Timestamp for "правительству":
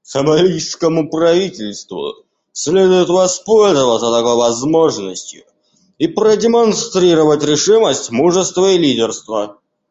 1.10-2.14